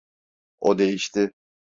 O 0.59 0.77
değişti. 0.77 1.31